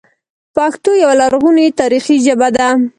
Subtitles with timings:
[0.55, 2.67] پښتو یوه لرغونې تاریخي ژبه ده